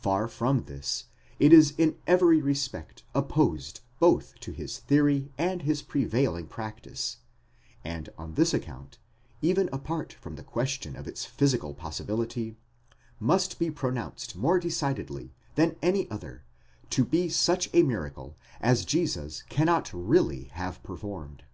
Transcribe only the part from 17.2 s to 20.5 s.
such a miracle as Jesus cannot really